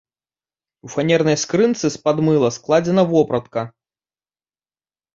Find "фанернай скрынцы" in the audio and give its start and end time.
0.93-1.85